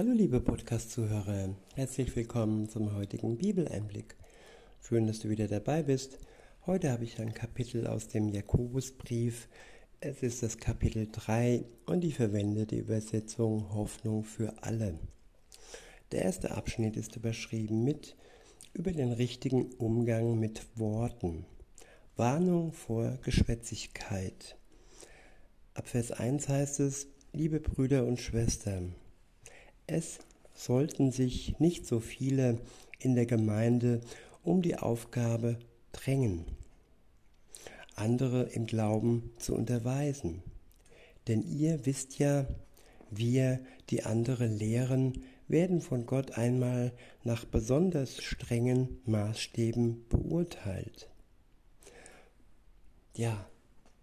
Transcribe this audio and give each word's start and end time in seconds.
Hallo 0.00 0.12
liebe 0.12 0.40
Podcast-Zuhörer, 0.40 1.54
herzlich 1.74 2.16
willkommen 2.16 2.70
zum 2.70 2.94
heutigen 2.96 3.36
Bibeleinblick. 3.36 4.16
Schön, 4.80 5.06
dass 5.06 5.18
du 5.18 5.28
wieder 5.28 5.46
dabei 5.46 5.82
bist. 5.82 6.18
Heute 6.64 6.90
habe 6.90 7.04
ich 7.04 7.20
ein 7.20 7.34
Kapitel 7.34 7.86
aus 7.86 8.08
dem 8.08 8.30
Jakobusbrief. 8.30 9.46
Es 10.00 10.22
ist 10.22 10.42
das 10.42 10.56
Kapitel 10.56 11.06
3 11.12 11.66
und 11.84 12.02
ich 12.02 12.14
verwende 12.14 12.64
die 12.64 12.78
Übersetzung 12.78 13.74
Hoffnung 13.74 14.24
für 14.24 14.54
alle. 14.62 14.98
Der 16.12 16.22
erste 16.22 16.52
Abschnitt 16.52 16.96
ist 16.96 17.16
überschrieben 17.16 17.84
mit 17.84 18.16
über 18.72 18.92
den 18.92 19.12
richtigen 19.12 19.70
Umgang 19.74 20.38
mit 20.38 20.62
Worten. 20.78 21.44
Warnung 22.16 22.72
vor 22.72 23.18
Geschwätzigkeit. 23.22 24.56
Ab 25.74 25.88
Vers 25.88 26.10
1 26.10 26.48
heißt 26.48 26.80
es, 26.80 27.06
liebe 27.34 27.60
Brüder 27.60 28.06
und 28.06 28.18
Schwestern, 28.18 28.94
es 29.90 30.20
sollten 30.54 31.10
sich 31.10 31.58
nicht 31.58 31.86
so 31.86 32.00
viele 32.00 32.58
in 32.98 33.14
der 33.14 33.26
Gemeinde 33.26 34.00
um 34.42 34.62
die 34.62 34.76
Aufgabe 34.76 35.58
drängen, 35.92 36.44
andere 37.94 38.44
im 38.44 38.66
Glauben 38.66 39.30
zu 39.38 39.54
unterweisen. 39.54 40.42
Denn 41.28 41.42
ihr 41.42 41.84
wisst 41.86 42.18
ja, 42.18 42.46
wir, 43.10 43.60
die 43.90 44.04
andere 44.04 44.46
lehren, 44.46 45.22
werden 45.48 45.80
von 45.80 46.06
Gott 46.06 46.38
einmal 46.38 46.92
nach 47.24 47.44
besonders 47.44 48.22
strengen 48.22 49.00
Maßstäben 49.04 50.04
beurteilt. 50.08 51.08
Ja, 53.16 53.48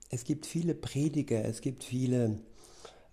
es 0.09 0.25
gibt 0.25 0.45
viele 0.45 0.75
Prediger, 0.75 1.45
es 1.45 1.61
gibt 1.61 1.83
viele 1.83 2.39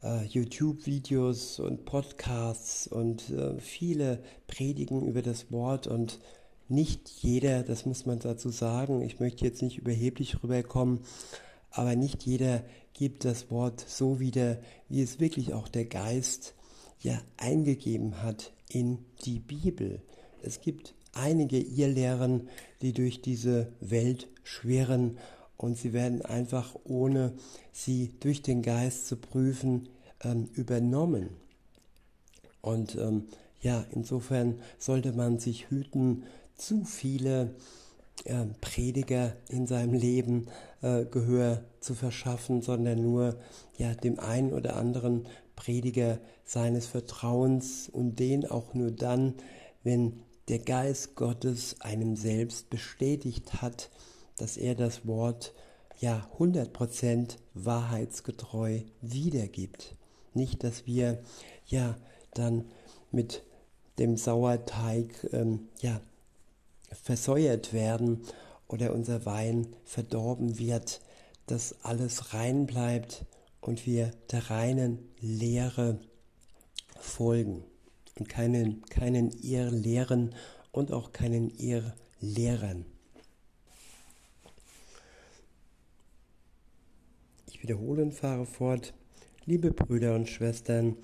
äh, 0.04 0.24
YouTube-Videos 0.24 1.58
und 1.58 1.84
Podcasts 1.86 2.86
und 2.86 3.30
äh, 3.30 3.58
viele 3.58 4.22
predigen 4.46 5.06
über 5.06 5.22
das 5.22 5.50
Wort 5.50 5.86
und 5.86 6.20
nicht 6.68 7.08
jeder, 7.08 7.62
das 7.62 7.86
muss 7.86 8.06
man 8.06 8.18
dazu 8.18 8.50
sagen, 8.50 9.02
ich 9.02 9.20
möchte 9.20 9.44
jetzt 9.44 9.62
nicht 9.62 9.78
überheblich 9.78 10.42
rüberkommen, 10.42 11.00
aber 11.70 11.96
nicht 11.96 12.22
jeder 12.24 12.62
gibt 12.92 13.24
das 13.24 13.50
Wort 13.50 13.84
so 13.86 14.20
wieder, 14.20 14.58
wie 14.88 15.02
es 15.02 15.20
wirklich 15.20 15.52
auch 15.52 15.68
der 15.68 15.84
Geist 15.86 16.54
ja 17.00 17.20
eingegeben 17.36 18.22
hat 18.22 18.52
in 18.68 19.04
die 19.24 19.40
Bibel. 19.40 20.02
Es 20.42 20.60
gibt 20.60 20.94
einige 21.12 21.58
Irrlehren, 21.58 22.48
die 22.82 22.92
durch 22.92 23.20
diese 23.20 23.72
Welt 23.80 24.28
schwirren 24.42 25.18
und 25.56 25.76
sie 25.76 25.92
werden 25.92 26.22
einfach 26.22 26.74
ohne 26.84 27.32
sie 27.72 28.14
durch 28.20 28.42
den 28.42 28.62
Geist 28.62 29.06
zu 29.06 29.16
prüfen 29.16 29.88
ähm, 30.22 30.48
übernommen. 30.54 31.30
Und 32.60 32.96
ähm, 32.96 33.28
ja, 33.60 33.84
insofern 33.90 34.60
sollte 34.78 35.12
man 35.12 35.38
sich 35.38 35.70
hüten, 35.70 36.24
zu 36.56 36.84
viele 36.84 37.54
äh, 38.24 38.44
Prediger 38.60 39.34
in 39.48 39.66
seinem 39.66 39.94
Leben 39.94 40.46
äh, 40.82 41.04
Gehör 41.04 41.64
zu 41.80 41.94
verschaffen, 41.94 42.62
sondern 42.62 43.02
nur 43.02 43.36
ja 43.76 43.94
dem 43.94 44.18
einen 44.18 44.52
oder 44.52 44.76
anderen 44.76 45.26
Prediger 45.56 46.18
seines 46.44 46.86
Vertrauens 46.86 47.88
und 47.88 48.18
den 48.18 48.46
auch 48.46 48.74
nur 48.74 48.90
dann, 48.90 49.34
wenn 49.82 50.22
der 50.48 50.58
Geist 50.58 51.16
Gottes 51.16 51.80
einem 51.80 52.16
selbst 52.16 52.70
bestätigt 52.70 53.62
hat, 53.62 53.90
dass 54.36 54.56
er 54.56 54.74
das 54.74 55.06
Wort 55.06 55.54
ja 56.00 56.28
100% 56.38 57.36
wahrheitsgetreu 57.54 58.80
wiedergibt. 59.00 59.94
Nicht, 60.32 60.64
dass 60.64 60.86
wir 60.86 61.22
ja 61.66 61.96
dann 62.32 62.64
mit 63.10 63.42
dem 63.98 64.16
Sauerteig 64.16 65.28
ähm, 65.32 65.68
ja, 65.80 66.00
versäuert 66.90 67.72
werden 67.72 68.22
oder 68.66 68.92
unser 68.92 69.24
Wein 69.24 69.68
verdorben 69.84 70.58
wird, 70.58 71.00
dass 71.46 71.76
alles 71.84 72.34
rein 72.34 72.66
bleibt 72.66 73.24
und 73.60 73.86
wir 73.86 74.10
der 74.30 74.50
reinen 74.50 74.98
Lehre 75.20 76.00
folgen 76.98 77.64
und 78.18 78.28
keinen, 78.28 78.82
keinen 78.86 79.30
Irrlehren 79.30 80.34
und 80.72 80.92
auch 80.92 81.12
keinen 81.12 81.50
Irrlehrern. 81.50 82.86
Wiederhole 87.64 88.02
und 88.02 88.12
fahre 88.12 88.44
fort. 88.44 88.92
Liebe 89.46 89.72
Brüder 89.72 90.14
und 90.14 90.28
Schwestern, 90.28 90.98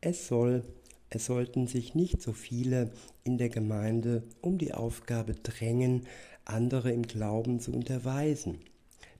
es 0.00 0.28
soll, 0.28 0.62
es 1.10 1.26
sollten 1.26 1.66
sich 1.66 1.96
nicht 1.96 2.22
so 2.22 2.32
viele 2.32 2.92
in 3.24 3.36
der 3.36 3.48
Gemeinde 3.48 4.22
um 4.40 4.56
die 4.56 4.72
Aufgabe 4.74 5.34
drängen, 5.34 6.06
andere 6.44 6.92
im 6.92 7.02
Glauben 7.02 7.58
zu 7.58 7.72
unterweisen. 7.72 8.60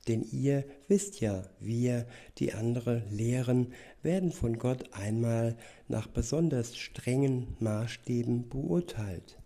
Denn 0.06 0.22
ihr 0.22 0.65
wisst 0.87 1.21
ja, 1.21 1.43
wir, 1.59 2.06
die 2.38 2.53
andere 2.53 3.03
lehren, 3.10 3.72
werden 4.03 4.31
von 4.31 4.56
Gott 4.56 4.93
einmal 4.93 5.56
nach 5.88 6.06
besonders 6.06 6.77
strengen 6.77 7.56
Maßstäben 7.59 8.49
beurteilt. 8.49 9.41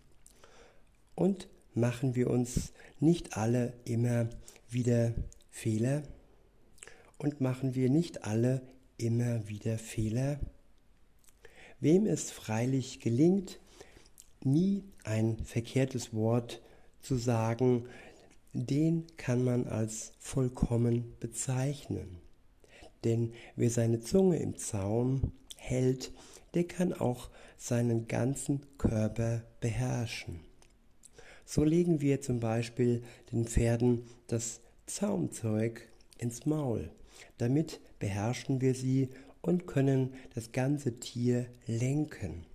Und 1.15 1.47
machen 1.73 2.13
wir 2.13 2.29
uns 2.29 2.73
nicht 2.99 3.37
alle 3.37 3.73
immer 3.85 4.29
wieder 4.69 5.15
Fehler? 5.49 6.03
Und 7.19 7.41
machen 7.41 7.75
wir 7.75 7.89
nicht 7.89 8.23
alle 8.23 8.61
immer 8.97 9.47
wieder 9.49 9.77
Fehler? 9.77 10.39
Wem 11.81 12.05
es 12.07 12.31
freilich 12.31 13.01
gelingt, 13.01 13.59
nie 14.41 14.85
ein 15.03 15.37
verkehrtes 15.43 16.13
Wort 16.13 16.61
zu 17.01 17.17
sagen, 17.17 17.85
den 18.53 19.05
kann 19.17 19.43
man 19.43 19.67
als 19.67 20.13
vollkommen 20.17 21.13
bezeichnen. 21.19 22.17
Denn 23.03 23.33
wer 23.57 23.69
seine 23.69 23.99
Zunge 23.99 24.39
im 24.39 24.57
Zaum 24.57 25.33
hält, 25.57 26.11
der 26.53 26.63
kann 26.63 26.93
auch 26.93 27.29
seinen 27.57 28.07
ganzen 28.07 28.61
Körper 28.77 29.43
beherrschen. 29.59 30.39
So 31.45 31.65
legen 31.65 31.99
wir 31.99 32.21
zum 32.21 32.39
Beispiel 32.39 33.03
den 33.33 33.45
Pferden 33.45 34.05
das 34.27 34.61
Zaumzeug 34.85 35.87
ins 36.17 36.45
Maul. 36.45 36.89
Damit 37.37 37.79
beherrschen 37.99 38.61
wir 38.61 38.75
sie 38.75 39.09
und 39.41 39.67
können 39.67 40.13
das 40.35 40.51
ganze 40.51 40.99
Tier 40.99 41.47
lenken. 41.65 42.45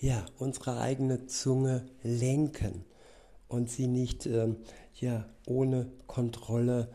Ja, 0.00 0.24
unsere 0.38 0.80
eigene 0.80 1.26
Zunge 1.26 1.84
lenken 2.02 2.84
und 3.48 3.70
sie 3.70 3.86
nicht 3.86 4.26
ähm, 4.26 4.56
ja, 4.94 5.28
ohne 5.46 5.90
Kontrolle 6.06 6.88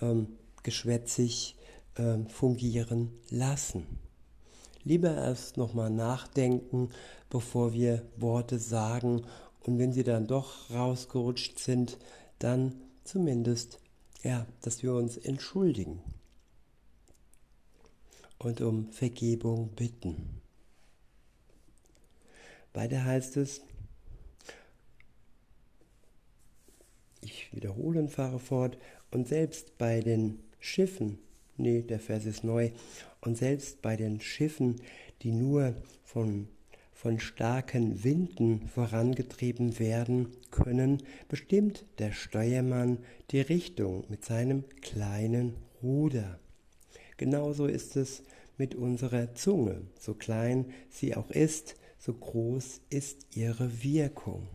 ähm, 0.00 0.38
geschwätzig 0.62 1.56
ähm, 1.96 2.28
fungieren 2.28 3.12
lassen. 3.30 3.86
Lieber 4.84 5.14
erst 5.14 5.56
nochmal 5.56 5.90
nachdenken, 5.90 6.90
bevor 7.30 7.72
wir 7.72 8.02
Worte 8.16 8.58
sagen 8.58 9.22
und 9.60 9.78
wenn 9.78 9.92
sie 9.92 10.04
dann 10.04 10.26
doch 10.26 10.70
rausgerutscht 10.70 11.58
sind, 11.58 11.98
dann 12.38 12.74
zumindest 13.04 13.80
ja, 14.22 14.46
dass 14.62 14.82
wir 14.82 14.94
uns 14.94 15.16
entschuldigen 15.16 16.00
und 18.38 18.60
um 18.60 18.90
Vergebung 18.92 19.70
bitten. 19.70 20.40
Weiter 22.72 23.04
heißt 23.04 23.36
es, 23.36 23.62
ich 27.20 27.52
wiederhole 27.52 28.00
und 28.00 28.10
fahre 28.10 28.38
fort, 28.38 28.78
und 29.10 29.26
selbst 29.26 29.78
bei 29.78 30.00
den 30.00 30.38
Schiffen, 30.60 31.18
nee, 31.56 31.82
der 31.82 31.98
Vers 31.98 32.26
ist 32.26 32.44
neu, 32.44 32.70
und 33.20 33.36
selbst 33.36 33.82
bei 33.82 33.96
den 33.96 34.20
Schiffen, 34.20 34.80
die 35.22 35.32
nur 35.32 35.74
von 36.04 36.48
von 36.98 37.20
starken 37.20 38.02
Winden 38.02 38.66
vorangetrieben 38.66 39.78
werden 39.78 40.32
können, 40.50 41.00
bestimmt 41.28 41.84
der 42.00 42.10
Steuermann 42.10 42.98
die 43.30 43.40
Richtung 43.40 44.02
mit 44.08 44.24
seinem 44.24 44.64
kleinen 44.80 45.54
Ruder. 45.80 46.40
Genauso 47.16 47.66
ist 47.66 47.94
es 47.94 48.24
mit 48.56 48.74
unserer 48.74 49.32
Zunge. 49.36 49.82
So 50.00 50.14
klein 50.14 50.72
sie 50.90 51.14
auch 51.14 51.30
ist, 51.30 51.76
so 52.00 52.12
groß 52.12 52.80
ist 52.90 53.28
ihre 53.36 53.84
Wirkung. 53.84 54.48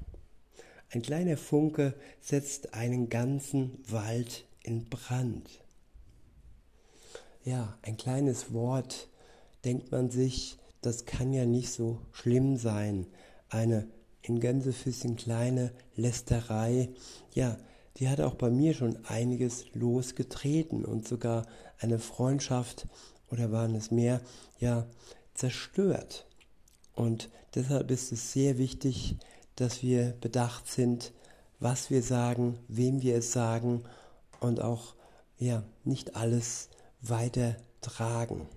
Ein 0.89 1.01
kleiner 1.01 1.37
Funke 1.37 1.93
setzt 2.19 2.73
einen 2.73 3.07
ganzen 3.07 3.79
Wald 3.87 4.45
in 4.63 4.83
Brand. 4.89 5.63
Ja, 7.45 7.77
ein 7.83 7.95
kleines 7.95 8.51
Wort, 8.51 9.07
denkt 9.63 9.93
man 9.93 10.09
sich, 10.11 10.57
das 10.85 11.05
kann 11.05 11.33
ja 11.33 11.45
nicht 11.45 11.71
so 11.71 11.99
schlimm 12.11 12.57
sein. 12.57 13.07
Eine 13.49 13.87
in 14.21 14.39
Gänsefüßchen 14.39 15.15
kleine 15.15 15.71
Lästerei, 15.95 16.89
ja, 17.33 17.57
die 17.97 18.09
hat 18.09 18.21
auch 18.21 18.35
bei 18.35 18.49
mir 18.49 18.73
schon 18.73 19.05
einiges 19.05 19.65
losgetreten 19.73 20.85
und 20.85 21.07
sogar 21.07 21.45
eine 21.79 21.99
Freundschaft 21.99 22.87
oder 23.29 23.51
waren 23.51 23.75
es 23.75 23.91
mehr, 23.91 24.21
ja, 24.59 24.87
zerstört. 25.33 26.25
Und 26.95 27.29
deshalb 27.55 27.91
ist 27.91 28.11
es 28.11 28.31
sehr 28.31 28.57
wichtig, 28.57 29.17
dass 29.55 29.83
wir 29.83 30.15
bedacht 30.21 30.67
sind, 30.67 31.13
was 31.59 31.89
wir 31.89 32.01
sagen, 32.01 32.59
wem 32.67 33.01
wir 33.01 33.17
es 33.17 33.31
sagen 33.31 33.83
und 34.39 34.61
auch 34.61 34.95
ja, 35.37 35.63
nicht 35.83 36.15
alles 36.15 36.69
weitertragen. 37.01 38.47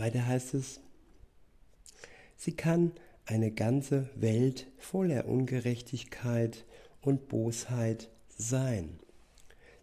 Weiter 0.00 0.26
heißt 0.26 0.54
es, 0.54 0.80
sie 2.36 2.52
kann 2.52 2.92
eine 3.26 3.50
ganze 3.50 4.08
Welt 4.14 4.66
voller 4.78 5.28
Ungerechtigkeit 5.28 6.64
und 7.02 7.28
Bosheit 7.28 8.08
sein. 8.36 8.98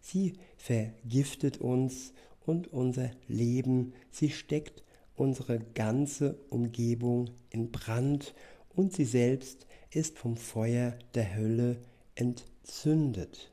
Sie 0.00 0.34
vergiftet 0.56 1.58
uns 1.58 2.12
und 2.44 2.72
unser 2.72 3.12
Leben, 3.28 3.92
sie 4.10 4.30
steckt 4.30 4.82
unsere 5.14 5.60
ganze 5.60 6.36
Umgebung 6.50 7.30
in 7.50 7.70
Brand 7.70 8.34
und 8.74 8.92
sie 8.92 9.04
selbst 9.04 9.66
ist 9.90 10.18
vom 10.18 10.36
Feuer 10.36 10.98
der 11.14 11.36
Hölle 11.36 11.76
entzündet. 12.16 13.52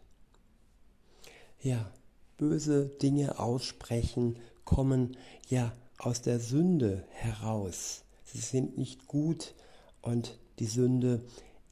Ja, 1.62 1.94
böse 2.38 2.88
Dinge 2.88 3.38
aussprechen 3.38 4.40
kommen 4.64 5.16
ja 5.48 5.72
aus 5.98 6.22
der 6.22 6.40
Sünde 6.40 7.06
heraus. 7.10 8.04
Sie 8.24 8.40
sind 8.40 8.78
nicht 8.78 9.08
gut 9.08 9.56
und 10.02 10.38
die 10.60 10.66
Sünde 10.66 11.24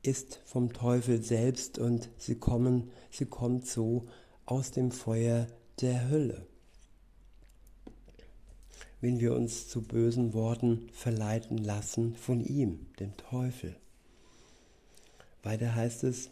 ist 0.01 0.39
vom 0.45 0.73
Teufel 0.73 1.23
selbst 1.23 1.79
und 1.79 2.09
sie 2.17 2.35
kommen, 2.35 2.91
sie 3.09 3.25
kommt 3.25 3.67
so 3.67 4.05
aus 4.45 4.71
dem 4.71 4.91
Feuer 4.91 5.47
der 5.81 6.09
Hölle. 6.09 6.45
Wenn 9.01 9.19
wir 9.19 9.33
uns 9.33 9.67
zu 9.67 9.81
bösen 9.81 10.33
Worten 10.33 10.89
verleiten 10.93 11.57
lassen 11.57 12.15
von 12.15 12.41
ihm, 12.41 12.85
dem 12.99 13.15
Teufel. 13.17 13.75
Weiter 15.41 15.75
heißt 15.75 16.05
es, 16.05 16.29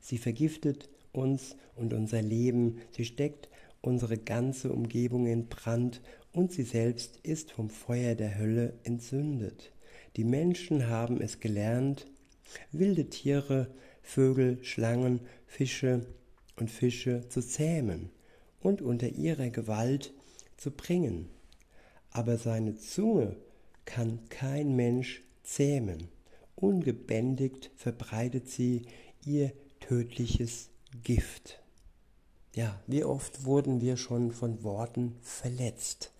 sie 0.00 0.16
vergiftet 0.16 0.88
uns 1.12 1.56
und 1.76 1.92
unser 1.92 2.22
Leben, 2.22 2.80
sie 2.92 3.04
steckt 3.04 3.48
unsere 3.80 4.18
ganze 4.18 4.72
Umgebung 4.72 5.26
in 5.26 5.48
Brand 5.48 6.00
und 6.32 6.52
sie 6.52 6.62
selbst 6.62 7.18
ist 7.22 7.52
vom 7.52 7.70
Feuer 7.70 8.14
der 8.14 8.38
Hölle 8.38 8.78
entzündet. 8.84 9.72
Die 10.16 10.24
Menschen 10.24 10.88
haben 10.88 11.20
es 11.20 11.40
gelernt, 11.40 12.06
wilde 12.72 13.08
Tiere, 13.08 13.72
Vögel, 14.02 14.58
Schlangen, 14.64 15.20
Fische 15.46 16.06
und 16.56 16.70
Fische 16.70 17.28
zu 17.28 17.40
zähmen 17.40 18.10
und 18.60 18.82
unter 18.82 19.08
ihrer 19.08 19.50
Gewalt 19.50 20.12
zu 20.56 20.70
bringen. 20.70 21.28
Aber 22.10 22.38
seine 22.38 22.76
Zunge 22.76 23.36
kann 23.84 24.28
kein 24.28 24.74
Mensch 24.74 25.22
zähmen. 25.42 26.08
Ungebändigt 26.56 27.70
verbreitet 27.76 28.48
sie 28.48 28.82
ihr 29.24 29.52
tödliches 29.80 30.70
Gift. 31.04 31.62
Ja, 32.54 32.80
wie 32.86 33.04
oft 33.04 33.44
wurden 33.44 33.80
wir 33.80 33.96
schon 33.96 34.32
von 34.32 34.62
Worten 34.64 35.16
verletzt? 35.22 36.12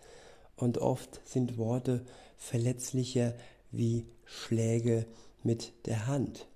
Und 0.57 0.79
oft 0.79 1.21
sind 1.25 1.57
Worte 1.57 2.05
verletzlicher 2.37 3.35
wie 3.71 4.07
Schläge 4.25 5.07
mit 5.43 5.73
der 5.87 6.07
Hand. 6.07 6.47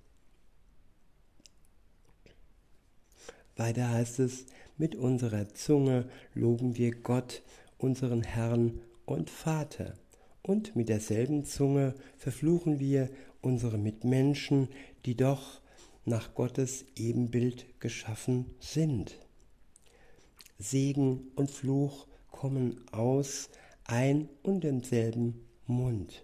Weiter 3.56 3.90
heißt 3.90 4.18
es, 4.20 4.46
mit 4.78 4.94
unserer 4.94 5.48
Zunge 5.54 6.08
loben 6.34 6.76
wir 6.76 6.92
Gott, 6.92 7.42
unseren 7.78 8.22
Herrn 8.22 8.80
und 9.04 9.30
Vater. 9.30 9.94
Und 10.42 10.74
mit 10.74 10.88
derselben 10.88 11.44
Zunge 11.44 11.94
verfluchen 12.16 12.80
wir 12.80 13.08
unsere 13.40 13.78
Mitmenschen, 13.78 14.68
die 15.04 15.16
doch 15.16 15.60
nach 16.04 16.34
Gottes 16.34 16.84
Ebenbild 16.96 17.78
geschaffen 17.80 18.46
sind. 18.58 19.14
Segen 20.62 21.32
und 21.34 21.50
Fluch 21.50 22.06
kommen 22.30 22.80
aus 22.92 23.50
ein 23.84 24.28
und 24.42 24.62
demselben 24.62 25.44
Mund. 25.66 26.22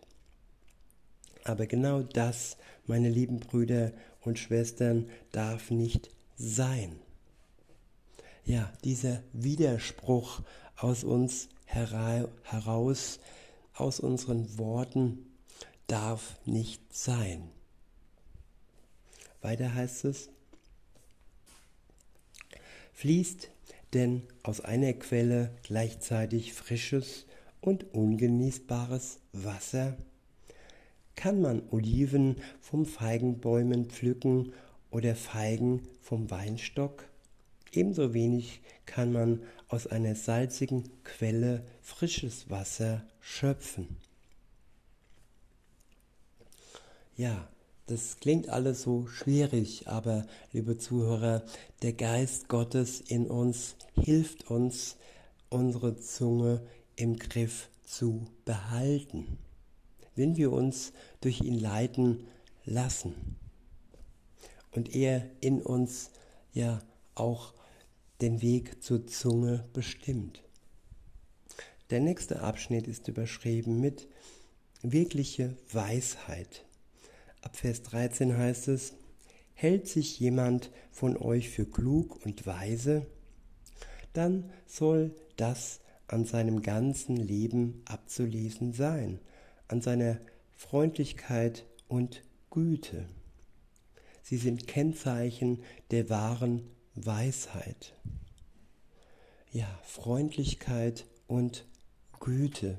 Aber 1.44 1.67
genau 1.67 2.02
das, 2.02 2.56
meine 2.87 3.08
lieben 3.08 3.40
Brüder 3.40 3.93
und 4.20 4.38
Schwestern, 4.38 5.11
darf 5.32 5.70
nicht 5.70 6.11
sein. 6.37 7.00
Ja, 8.44 8.73
dieser 8.85 9.23
Widerspruch 9.32 10.41
aus 10.76 11.05
uns 11.05 11.49
heraus, 11.67 13.19
aus 13.75 14.00
unseren 14.00 14.56
Worten, 14.56 15.26
darf 15.87 16.38
nicht 16.46 16.82
sein. 16.94 17.50
Weiter 19.41 19.75
heißt 19.75 20.05
es, 20.05 20.31
fließt 22.93 23.50
denn 23.94 24.23
aus 24.43 24.61
einer 24.61 24.93
Quelle 24.93 25.50
gleichzeitig 25.62 26.52
frisches 26.52 27.26
und 27.61 27.93
ungenießbares 27.94 29.20
Wasser? 29.32 29.96
Kann 31.17 31.40
man 31.40 31.62
Oliven 31.70 32.37
vom 32.61 32.87
Feigenbäumen 32.87 33.87
pflücken 33.87 34.52
oder 34.90 35.17
Feigen 35.17 35.82
vom 36.00 36.31
Weinstock? 36.31 37.05
Ebenso 37.73 38.14
wenig 38.14 38.61
kann 38.87 39.12
man 39.12 39.43
aus 39.69 39.87
einer 39.87 40.14
salzigen 40.14 40.84
Quelle 41.05 41.64
frisches 41.82 42.49
Wasser 42.49 43.05
schöpfen. 43.20 43.96
Ja, 47.17 47.49
das 47.88 48.19
klingt 48.20 48.50
alles 48.50 48.82
so 48.82 49.06
schwierig, 49.06 49.88
aber 49.88 50.26
liebe 50.52 50.76
Zuhörer, 50.76 51.43
der 51.82 51.94
Geist 51.94 52.49
Gottes 52.49 53.00
in 53.00 53.26
uns 53.26 53.76
hilft 53.94 54.50
uns, 54.50 54.96
unsere 55.49 55.96
Zunge 55.96 56.61
im 56.96 57.17
Griff 57.17 57.70
zu 57.85 58.26
behalten, 58.44 59.38
wenn 60.14 60.37
wir 60.37 60.52
uns 60.52 60.93
durch 61.23 61.40
ihn 61.40 61.58
leiten 61.58 62.26
lassen 62.67 63.14
und 64.73 64.94
er 64.94 65.26
in 65.41 65.62
uns 65.62 66.11
ja 66.52 66.82
auch 67.14 67.55
den 68.20 68.43
Weg 68.43 68.82
zur 68.82 69.06
Zunge 69.06 69.64
bestimmt. 69.73 70.43
Der 71.88 72.00
nächste 72.00 72.43
Abschnitt 72.43 72.87
ist 72.87 73.08
überschrieben 73.08 73.81
mit 73.81 74.08
wirkliche 74.82 75.56
Weisheit. 75.72 76.67
Ab 77.41 77.57
Vers 77.57 77.83
13 77.85 78.37
heißt 78.37 78.69
es, 78.69 78.95
hält 79.55 79.89
sich 79.89 80.19
jemand 80.21 80.71
von 80.91 81.17
euch 81.17 81.51
für 81.51 81.67
klug 81.67 82.25
und 82.25 82.47
weise, 82.47 83.07
dann 84.13 84.51
soll 84.67 85.15
das 85.37 85.81
an 86.09 86.25
seinem 86.25 86.63
ganzen 86.63 87.17
Leben 87.17 87.83
abzulesen 87.85 88.73
sein, 88.73 89.21
an 89.69 89.81
seiner 89.81 90.19
Freundlichkeit 90.55 91.67
und 91.87 92.23
Güte. 92.51 93.09
Sie 94.23 94.37
sind 94.37 94.67
Kennzeichen 94.67 95.63
der 95.91 96.11
wahren 96.11 96.69
Weisheit. 96.95 97.95
Ja, 99.53 99.69
Freundlichkeit 99.85 101.07
und 101.27 101.67
Güte. 102.21 102.79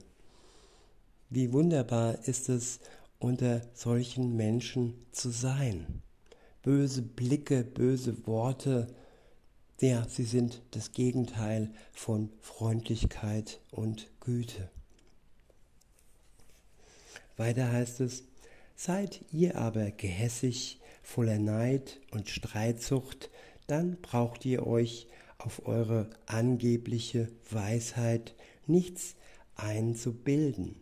Wie 1.30 1.54
wunderbar 1.54 2.28
ist 2.28 2.50
es, 2.50 2.80
unter 3.20 3.62
solchen 3.74 4.36
Menschen 4.36 4.94
zu 5.12 5.30
sein. 5.30 6.02
Böse 6.64 7.02
Blicke, 7.02 7.64
böse 7.64 8.26
Worte, 8.26 8.88
ja, 9.82 10.06
sie 10.10 10.26
sind 10.26 10.62
das 10.72 10.92
Gegenteil 10.92 11.72
von 11.94 12.30
Freundlichkeit 12.42 13.62
und 13.72 14.08
Güte. 14.20 14.70
Weiter 17.38 17.72
heißt 17.72 18.02
es, 18.02 18.24
seid 18.76 19.22
ihr 19.32 19.58
aber 19.58 19.92
gehässig, 19.92 20.82
voller 21.02 21.40
Neid 21.40 22.02
und 22.12 22.28
Streitsucht, 22.28 23.30
dann 23.68 23.98
braucht 24.02 24.46
ihr 24.46 24.68
euch 24.68 25.08
auf 25.38 25.66
eure 25.66 26.10
angebliche 26.26 27.30
Weisheit 27.50 28.36
nichts 28.68 29.16
einzubilden. 29.56 30.76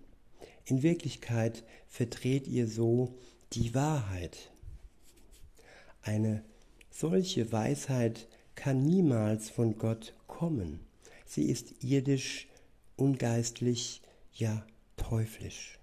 In 0.68 0.84
Wirklichkeit 0.84 1.64
verdreht 1.88 2.46
ihr 2.46 2.68
so 2.68 3.16
die 3.54 3.74
Wahrheit. 3.74 4.52
Eine 6.02 6.44
solche 6.92 7.54
Weisheit 7.54 8.28
kann 8.56 8.84
niemals 8.84 9.50
von 9.50 9.78
Gott 9.78 10.14
kommen. 10.28 10.82
Sie 11.26 11.46
ist 11.46 11.84
irdisch, 11.84 12.50
ungeistlich, 12.98 14.02
ja 14.34 14.66
teuflisch. 14.98 15.80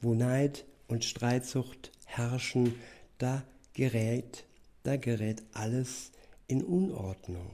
Wo 0.00 0.14
Neid 0.14 0.64
und 0.86 1.04
Streitsucht 1.04 1.92
herrschen, 2.06 2.74
da 3.18 3.44
gerät, 3.74 4.44
da 4.82 4.96
gerät 4.96 5.42
alles 5.52 6.10
in 6.46 6.64
Unordnung. 6.64 7.50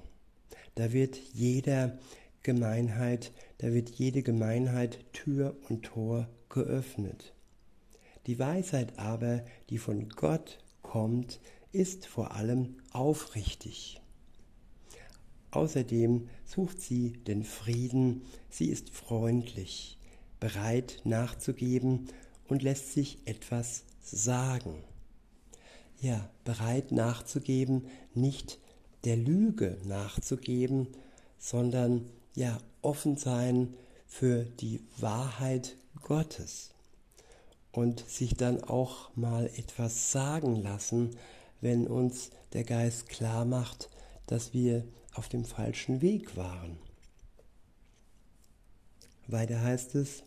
Da 0.77 0.93
wird 0.93 1.17
jeder 1.33 1.99
Gemeinheit, 2.45 3.33
da 3.65 3.73
wird 3.73 3.89
jede 3.89 4.23
Gemeinheit 4.23 5.11
Tür 5.15 5.57
und 5.71 5.87
Tor 5.87 6.29
geöffnet. 6.51 7.33
Die 8.27 8.39
Weisheit 8.39 8.99
aber, 8.99 9.43
die 9.71 9.79
von 9.79 10.11
Gott 10.11 10.59
kommt, 10.83 11.41
ist 11.73 12.07
vor 12.07 12.33
allem 12.33 12.77
aufrichtig. 12.93 14.03
Außerdem 15.51 16.29
sucht 16.45 16.79
sie 16.79 17.15
den 17.27 17.43
Frieden, 17.43 18.21
sie 18.51 18.67
ist 18.67 18.91
freundlich, 18.91 19.97
bereit 20.41 21.01
nachzugeben 21.05 22.09
und 22.47 22.63
lässt 22.63 22.93
sich 22.93 23.27
etwas 23.27 23.85
sagen. 24.03 24.85
Ja, 26.03 26.29
bereit 26.45 26.93
nachzugeben, 26.93 27.87
nicht 28.13 28.59
der 29.05 29.17
Lüge 29.17 29.79
nachzugeben, 29.87 30.89
sondern 31.39 32.11
ja, 32.35 32.59
offen 32.83 33.17
sein 33.17 33.75
für 34.07 34.45
die 34.45 34.81
Wahrheit 34.99 35.77
Gottes 36.03 36.71
und 37.73 38.01
sich 38.09 38.35
dann 38.35 38.63
auch 38.63 39.15
mal 39.17 39.47
etwas 39.57 40.13
sagen 40.13 40.57
lassen, 40.57 41.17
wenn 41.61 41.87
uns 41.87 42.31
der 42.53 42.65
Geist 42.65 43.09
klar 43.09 43.45
macht, 43.45 43.89
dass 44.27 44.53
wir 44.53 44.85
auf 45.15 45.29
dem 45.29 45.45
falschen 45.45 46.03
Weg 46.03 46.37
waren. 46.37 46.79
Weiter 49.27 49.61
heißt 49.63 49.95
es, 49.95 50.23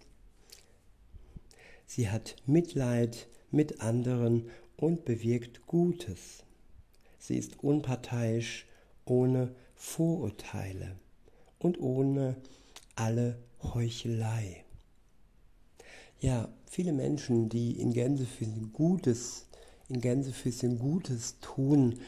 sie 1.86 2.10
hat 2.10 2.36
Mitleid 2.46 3.28
mit 3.52 3.82
anderen 3.82 4.50
und 4.76 5.06
bewirkt 5.06 5.68
Gutes. 5.68 6.44
Sie 7.20 7.38
ist 7.38 7.64
unparteiisch, 7.64 8.66
ohne 9.06 9.56
Vorurteile 9.76 10.98
und 11.60 11.80
ohne 11.80 12.36
alle 12.96 13.38
Heuchelei. 13.62 14.64
Ja, 16.20 16.50
viele 16.66 16.94
Menschen, 16.94 17.50
die 17.50 17.80
in 17.80 17.94
Gänsefüßchen 17.94 18.74
Gutes, 18.74 19.46
in 19.88 20.02
Gänsefüßchen 20.02 20.80
Gutes 20.80 21.40
tun, 21.42 22.00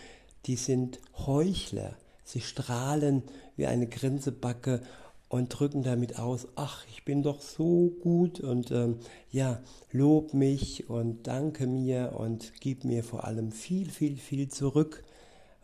die 0.46 0.56
sind 0.56 1.00
Heuchler. 1.16 1.96
Sie 2.24 2.42
strahlen 2.42 3.24
wie 3.56 3.68
eine 3.68 3.88
Grinsebacke 3.88 4.82
und 5.30 5.50
drücken 5.50 5.84
damit 5.84 6.18
aus, 6.18 6.48
ach, 6.56 6.86
ich 6.90 7.06
bin 7.06 7.22
doch 7.22 7.42
so 7.42 7.92
gut 8.02 8.40
und 8.40 8.72
ähm, 8.72 8.98
ja, 9.32 9.62
lob 9.92 10.34
mich 10.34 10.90
und 10.90 11.28
danke 11.28 11.68
mir 11.68 12.16
und 12.18 12.54
gib 12.60 12.84
mir 12.84 13.04
vor 13.04 13.26
allem 13.26 13.52
viel, 13.52 13.92
viel, 13.92 14.18
viel 14.18 14.50
zurück, 14.50 15.04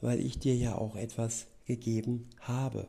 weil 0.02 0.20
ich 0.20 0.38
dir 0.38 0.56
ja 0.56 0.78
auch 0.78 0.96
etwas 0.96 1.48
gegeben 1.66 2.30
habe. 2.42 2.88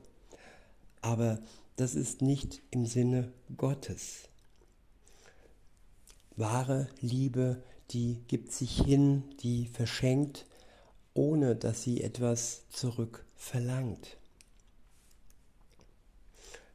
Aber 1.06 1.38
das 1.76 1.94
ist 1.94 2.20
nicht 2.20 2.62
im 2.72 2.84
Sinne 2.84 3.32
Gottes. 3.56 4.28
Wahre 6.34 6.88
Liebe, 7.00 7.62
die 7.92 8.25
gibt 8.26 8.50
sich 8.50 8.80
hin, 8.82 9.22
die 9.40 9.68
verschenkt, 9.68 10.46
ohne 11.14 11.54
dass 11.54 11.84
sie 11.84 12.00
etwas 12.00 12.68
zurück 12.70 13.25
verlangt. 13.36 14.16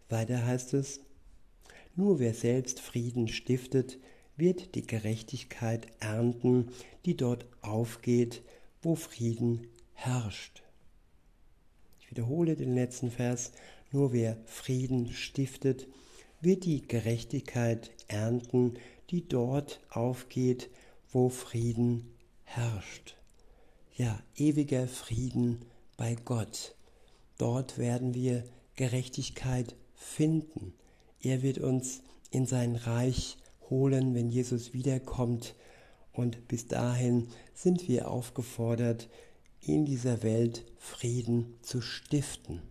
Weiter 0.07 0.45
heißt 0.45 0.75
es, 0.75 1.01
nur 1.97 2.19
wer 2.19 2.33
selbst 2.33 2.79
Frieden 2.79 3.27
stiftet, 3.27 3.97
wird 4.37 4.75
die 4.75 4.87
Gerechtigkeit 4.87 5.87
ernten, 5.99 6.71
die 7.03 7.17
dort 7.17 7.47
aufgeht, 7.59 8.43
wo 8.81 8.95
Frieden 8.95 9.67
herrscht. 9.93 10.63
Ich 11.99 12.09
wiederhole 12.09 12.55
den 12.55 12.75
letzten 12.75 13.11
Vers, 13.11 13.51
nur 13.91 14.13
wer 14.13 14.37
Frieden 14.45 15.11
stiftet, 15.11 15.87
wird 16.39 16.65
die 16.65 16.81
Gerechtigkeit 16.87 17.91
ernten, 18.07 18.75
die 19.09 19.27
dort 19.27 19.81
aufgeht, 19.89 20.69
wo 21.11 21.29
Frieden 21.29 22.13
herrscht. 22.43 23.15
Ja, 23.95 24.19
ewiger 24.35 24.87
Frieden 24.87 25.65
bei 25.97 26.15
Gott. 26.15 26.75
Dort 27.37 27.77
werden 27.77 28.13
wir 28.13 28.43
Gerechtigkeit 28.75 29.75
finden. 29.93 30.73
Er 31.21 31.41
wird 31.41 31.59
uns 31.59 32.01
in 32.31 32.45
sein 32.45 32.75
Reich 32.75 33.37
holen, 33.69 34.15
wenn 34.15 34.29
Jesus 34.29 34.73
wiederkommt. 34.73 35.55
Und 36.13 36.47
bis 36.47 36.67
dahin 36.67 37.27
sind 37.53 37.87
wir 37.87 38.09
aufgefordert, 38.09 39.09
in 39.59 39.85
dieser 39.85 40.23
Welt 40.23 40.65
Frieden 40.77 41.53
zu 41.61 41.81
stiften. 41.81 42.70